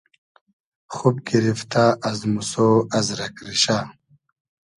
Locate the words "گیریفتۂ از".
1.27-2.19